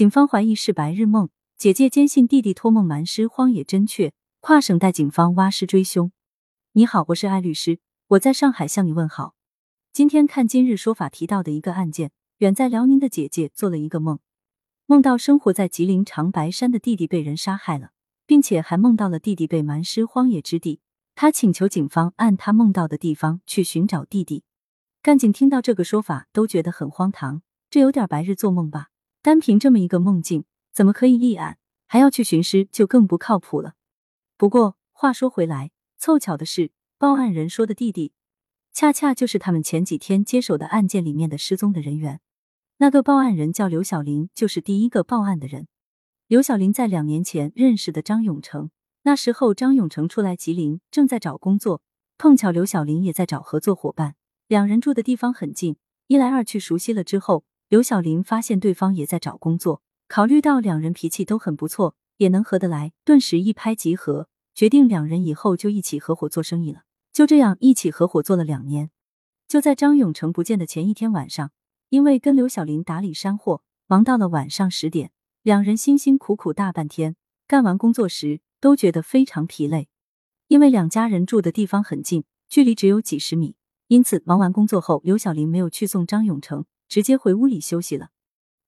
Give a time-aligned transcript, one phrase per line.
[0.00, 1.28] 警方怀疑是白日梦，
[1.58, 6.10] 姐姐坚信弟弟托梦瞒尸荒野真确，跨省带警方挖尸追凶。
[6.72, 9.34] 你好，我是艾律师，我在上海向你问好。
[9.92, 14.20] 今天看今日说法提到的一个案件，远在辽宁的姐姐做了一个梦，
[14.86, 17.90] 梦到生活在吉林长白山的弟弟被人杀害了，
[18.26, 20.80] 并且还梦到了弟弟被瞒尸荒野之地。
[21.14, 24.44] 他请求警方按他梦到的地方去寻找弟弟。
[25.02, 28.86] 干警听到这个说法都觉得很荒唐，这有点白日做梦吧？
[29.22, 31.58] 单凭这么一个梦境，怎么可以立案？
[31.86, 33.74] 还要去寻尸，就更不靠谱了。
[34.36, 38.12] 不过话说回来，凑巧的是，报案人说的弟弟，
[38.72, 42.20] 恰恰就是他们前几天接手的案件里面的失踪的人员。
[42.78, 45.66] 那个报案人叫刘小林，就是第一个报案的人。
[46.26, 48.70] 刘小林在两年前认识的张永成。
[49.02, 51.82] 那时候，张永成出来吉林，正在找工作，
[52.16, 54.14] 碰巧刘小林也在找合作伙伴，
[54.46, 66.82] 两人住的地方很近，一来二去熟悉了之后，刘小林发现对方也在找工作，考虑到两人脾气都很不错，也能合得来，顿时一拍即合，决定两人以后就一起合伙做生意了。
[67.12, 68.90] 就这样一起合伙做了两年。
[69.46, 71.52] 就在张永成不见的前一天晚上，
[71.90, 75.12] 因为跟刘小林打理山货，忙到了晚上十点，
[75.44, 77.14] 两人辛辛苦苦大半天，
[77.46, 78.40] 干完工作时。
[78.60, 79.88] 都觉得非常疲累，
[80.48, 88.10] 因为两家人住的地方很近，距离只有几十米，因此忙完工作后，刘小林没有去送张永成，直接回屋里休息了。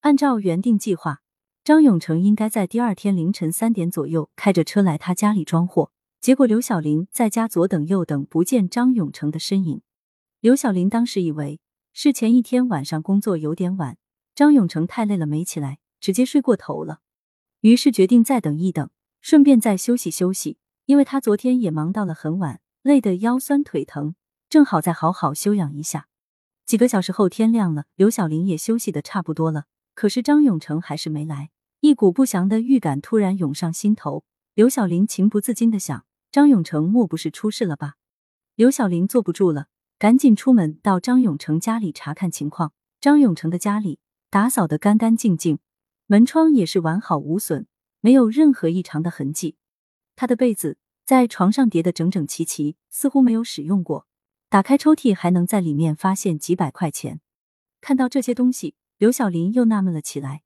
[0.00, 1.22] 按照原定计划，
[1.64, 9.80] 张永成应该在第二天凌晨三点左右开着车来他家里装货，结果刘小林在家左等右等不见张永成的身影。
[10.40, 11.60] 刘小林当时以为
[11.92, 13.96] 是前一天晚上工作有点晚，
[14.34, 16.98] 张永成太累了没起来，直接睡过头了，
[17.60, 18.90] 于是决定再等一等。
[19.20, 24.14] 顺便再休息休息，因为他昨天也忙到了很晚，累得腰酸腿疼，
[24.48, 26.07] 正好再好好休养一下。
[26.68, 31.48] 几个小时后天亮了，刘小玲也休息的差不多了，可是张永成还是没来。
[31.80, 37.94] 一股不祥的预感突然涌上心头，刘小玲情不自禁的想：张永成莫不是出事了吧？
[38.54, 39.68] 刘小玲坐不住了，
[39.98, 42.74] 赶紧出门到张永成家里查看情况。
[43.00, 43.98] 张永成的家里
[44.28, 45.60] 打扫的干干净净，
[46.04, 47.66] 门窗也是完好无损。
[48.02, 49.56] 没有任何异常的痕迹，
[50.14, 54.06] 他的被子在床上叠得整整齐齐，似乎没有使用过。
[54.48, 57.20] 打开抽屉，还能在里面发现几百块钱。
[57.80, 60.42] 看到这些东西，刘小林又纳闷了起来。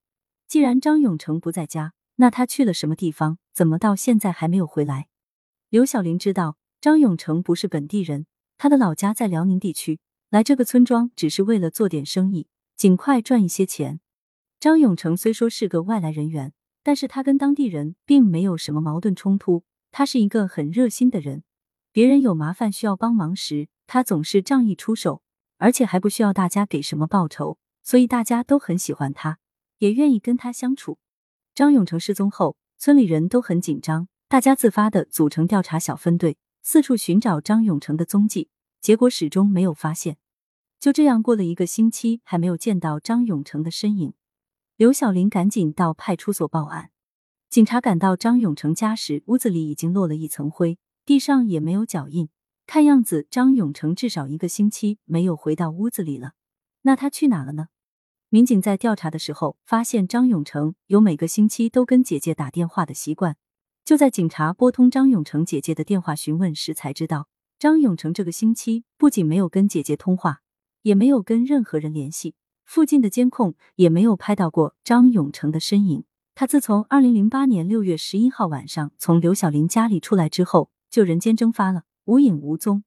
[0.49, 3.39] 既然张永成不在家，那他去了什么地方？
[3.53, 5.09] 怎么到现在还没有回来？
[5.69, 8.27] 刘小林知道张永成不是本地人，
[8.59, 14.01] 他的老家在辽宁地区，来这个村庄只是为了做点生意，尽快赚一些钱。
[14.59, 16.53] 张永成虽说是个外来人员。
[16.85, 21.45] 但是他跟当地人并没有什么矛盾冲突，他是一个很热心的人，
[21.93, 25.21] 别人有麻烦需要帮忙时，他总是仗义出手，
[25.59, 29.39] 而且还不需要大家给什么报酬，所以大家都很喜欢他，
[29.81, 30.99] 也愿意跟他相处。
[31.55, 38.49] 张永成失踪后，村里人都很紧张，大家自发的组成调查小分队，四处寻找张永成的踪迹，
[38.81, 40.17] 结果始终没有发现。
[40.81, 44.15] 就这样过了一个星期，还没有见到张永成的身影。
[44.79, 46.93] 刘小林赶紧到派出所报案。
[47.51, 52.31] 警察赶到张永成家时，屋子里已经落了一层灰，地上也没有脚印。
[52.73, 56.33] 看样子，张永成至少一个星期没有回到屋子里了。
[56.81, 57.67] 那他去哪了呢？
[58.31, 63.37] 民警在调查的时候发现，张永成有每个星期都跟姐姐打电话的习惯。
[63.85, 67.29] 就在警察拨通张永成姐姐的电话询问时，才知道
[67.59, 70.41] 张永成这个星期不仅没有跟姐姐通话，
[70.81, 72.37] 也没有跟任何人联系。
[72.65, 76.05] 附近的监控也没有拍到过张永成的身影。
[76.35, 82.85] 他自从二零零八年六月十一号晚上从刘小林家里出来之后，就人间蒸发了，无影无踪。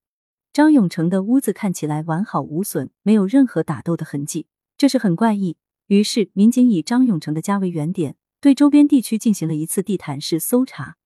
[0.54, 5.58] 张永成的屋子看起来完好无损，没有任何打斗的痕迹，这是很怪异。
[5.88, 10.98] 于是，民警以张永成的家为原点，对周边地区进行了一次地毯式搜查。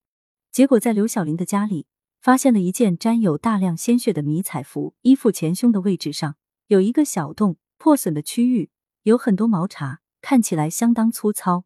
[0.52, 1.88] 结果，在刘小林的家里，
[2.22, 6.36] 发现了一件沾有大量鲜血的迷彩服，衣服前胸的位置上
[6.68, 7.58] 有一个小洞。
[7.82, 8.72] 破损的区域
[9.04, 11.64] 有很多毛茬，看起来相当粗糙。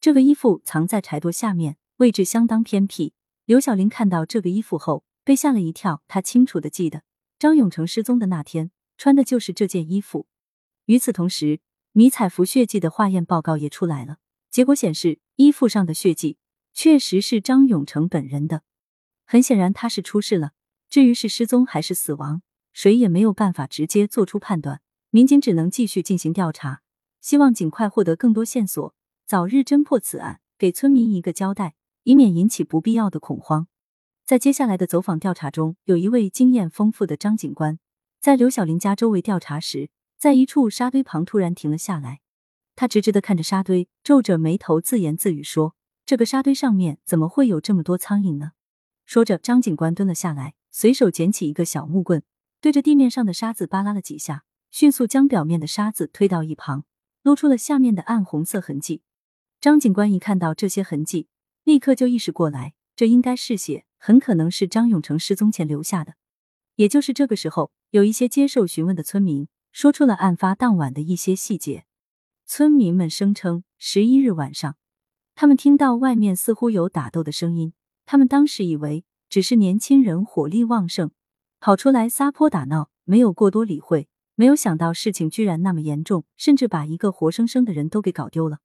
[0.00, 3.12] 这个衣服藏在柴垛下面，位置相当偏僻。
[3.44, 7.02] 刘小林看到这个衣服后被吓了一跳，他清楚的记得
[7.38, 10.26] 张永成失踪的那天穿的就是这件衣服。
[10.86, 11.60] 与此同时，
[11.92, 14.16] 迷彩服血迹的化验报告也出来了，
[14.50, 16.38] 结果显示衣服上的血迹
[16.72, 18.62] 确实是张永成本人的。
[19.26, 20.52] 很显然他是出事了，
[20.88, 22.40] 至于是失踪还是死亡，
[22.72, 24.80] 谁也没有办法直接做出判断。
[25.10, 26.80] 民警只能继续进行调查，
[27.20, 28.94] 希望尽快获得更多线索，
[29.26, 31.74] 早日侦破此案，给村民一个交代，
[32.04, 33.68] 以免引起不必要的恐慌。
[34.28, 37.78] 在接下来的走访调查中，有一位经验丰富的张警官，
[38.20, 39.88] 在刘小林家周围调查时，
[40.18, 42.20] 在一处沙堆旁突然停了下来。
[42.76, 48.50] 他直直的看着沙堆，皱着眉头自言自语说：“这个沙堆上面怎么会有这么多苍蝇呢？”
[49.06, 52.22] 说着，张警官蹲了下来，随手捡起一个小木棍，
[52.60, 56.84] 对着地面上的沙子扒拉了几下，迅速将表面的沙子推到一旁，
[57.22, 59.00] 露出了下面的暗红色痕迹。
[59.58, 61.28] 张警官一看到这些痕迹，
[61.64, 66.14] 立刻就意识过来，这应该是血，很可能是张永成失踪前留下的。
[66.76, 71.84] 也就是这个时候，有一些接受询问的村民说出了案发当晚的一些细节。
[72.46, 74.76] 村民们声称，十一日晚上，
[75.34, 77.74] 他们听到外面似乎有打斗的声音。
[78.06, 81.10] 他们当时以为只是年轻人火力旺盛，
[81.60, 84.08] 跑出来撒泼打闹，没有过多理会。
[84.34, 88.60] 没有想到事情居然那么严重，甚至把一个活生生的人都给搞丢了。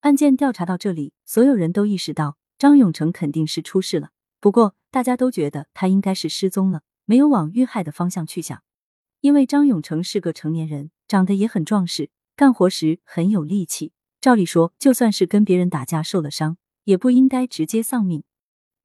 [0.00, 4.10] 案件调查到这里，所有人都意识到张永成肯定是出事了。
[4.40, 8.62] 不过，大家都觉得他应该是失踪了，没有往遇害的方向去想，
[9.20, 12.10] 因为张永成是个成年人，长得也很壮实。
[12.36, 18.22] 干活时很有力气，照理说，就算是跟别人打架受了伤，也不应该直接丧命。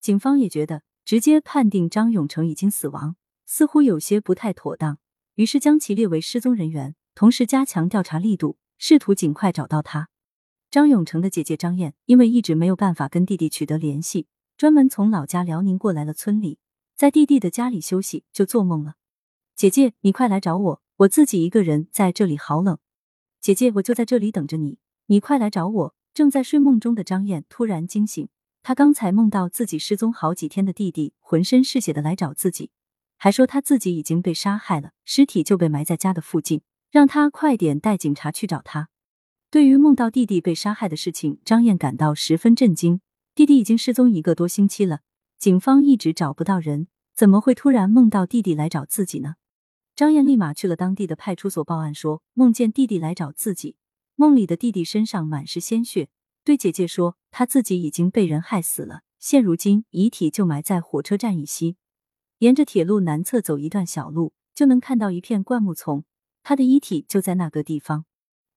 [0.01, 3.15] 警方也觉得直接判定张永成已经死亡，
[3.45, 4.97] 似乎有些不太妥当，
[5.35, 10.09] 于是将其列为失踪人员，同时加强调查力度，试图尽快找到他。
[10.71, 14.25] 张永成的姐姐张燕因为一直没有办法跟弟弟取得联系，
[14.63, 16.57] 专门从老家辽宁过来了村里，
[16.95, 18.93] 在弟弟的家里休息，就做梦了。
[19.57, 22.77] 姐姐，你快来找我，我自己一个人在这里好冷。
[23.41, 24.77] 姐姐，我就在这里等着你，
[25.07, 25.95] 你快来找我。
[26.13, 28.29] 正在睡梦中的张燕突然惊醒，
[28.61, 32.71] 她刚才梦到自己失踪好几天的弟弟浑身是血的来找自己，
[33.17, 38.87] 还说他自己已经被杀害了，尸体就被埋在家的附近，让他快点带警察去找他。
[39.51, 43.01] 对于梦到弟弟被杀害的事情，张燕感到十分震惊。
[43.35, 44.99] 弟弟已经失踪一个多星期了，
[45.39, 49.35] 警方一直找不到人，怎么会突然梦到弟弟来找自己呢？
[49.95, 53.75] 张燕立马去了当地的派出所报案，说梦见弟弟来找自己，
[54.15, 56.09] 梦里的弟弟身上满是鲜血，
[56.43, 61.77] 对姐姐说他自己已经被人害死了，现如今遗体就埋在火车站以西，
[62.37, 66.05] 沿着铁路南侧走一段小路，就能看到一片灌木丛，
[66.43, 68.05] 他的遗体就在那个地方。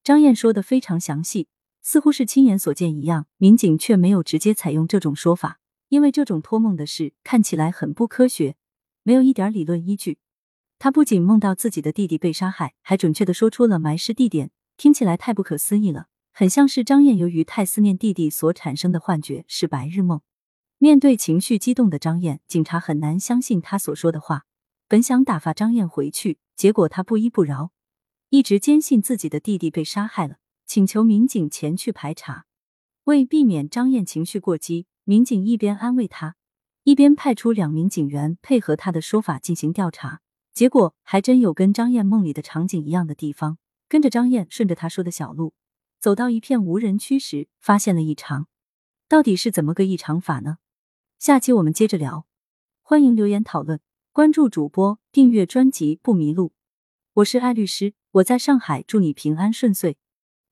[0.04, 1.48] 张燕说的非常详细，
[1.88, 8.56] 似乎是亲眼所见一样，民警却没有直接采用这种说法，因为这种托梦的事看起来很不科学，
[9.04, 10.18] 没有一点理论依据。
[10.80, 20.20] 他不仅梦到自己的弟弟被杀害，还准确的说出了埋尸地点，听起来太不可思议了，很像是张燕由于太思念弟弟所产生的幻觉，是白日梦。
[20.78, 24.46] 面对情绪激动的张燕，警察很难相信他所说的话。
[24.88, 27.70] 本想打发张燕回去，结果他不依不饶，
[28.30, 32.46] 一直坚信自己的弟弟被杀害了，请求民警前去排查。
[33.04, 36.34] 为避免张燕情绪过激，民警一边安慰她，
[36.82, 40.20] 一边派出两名警员配合她的说法进行调查。
[40.52, 43.58] 结果还真有跟张燕梦里的场景一样的地方。
[43.88, 45.54] 跟着张燕顺着她说的小路，
[46.00, 48.48] 走到一片无人区时，发现了异常。
[49.08, 50.58] 到底是怎么个异常法呢？
[51.20, 52.26] 下期我们接着聊。
[52.82, 53.80] 欢迎留言讨论，
[54.12, 56.52] 关注主播，订阅专辑不迷路。
[57.14, 59.96] 我是艾律师，我在上海，祝你平安顺遂，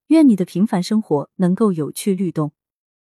[0.09, 2.53] 愿你的平凡生活能够有趣律动。